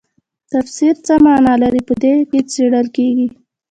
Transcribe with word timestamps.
تفسیر 0.51 0.95
څه 1.05 1.13
مانا 1.23 1.53
لري 1.63 1.81
په 1.87 1.93
دې 2.01 2.13
کې 2.29 2.39
څیړل 2.51 2.87
کیږي. 2.95 3.27